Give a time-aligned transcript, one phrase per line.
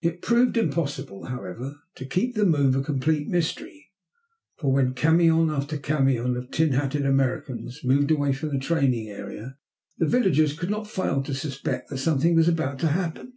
[0.00, 3.92] It proved impossible, however, to keep the move a complete mystery,
[4.56, 9.58] for when camion after camion of tin hatted Americans moved away from the training area
[9.98, 13.34] the villagers could not fail to suspect that something was about to happen.